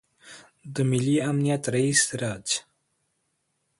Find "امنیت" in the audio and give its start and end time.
1.31-1.63